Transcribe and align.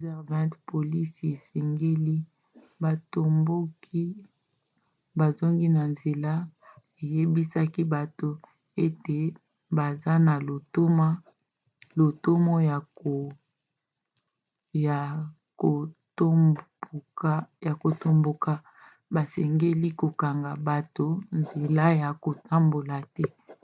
na 0.00 0.10
11:20 0.10 0.52
polisi 0.70 1.22
esengaki 1.34 2.14
batomboki 2.82 4.02
bazonga 5.18 5.68
na 5.76 5.82
nzela 5.92 6.32
eyebisaki 7.02 7.82
bango 7.92 8.30
ete 8.84 9.16
ata 9.26 9.36
baza 9.78 10.12
na 10.26 10.34
lotomo 11.98 12.54
ya 14.84 14.98
kotomboka 17.82 18.52
basengeli 19.14 19.88
kokanga 20.00 20.50
bato 20.68 21.06
nzela 21.40 21.84
ya 22.00 22.08
kotambola 22.22 22.96
te 23.14 23.24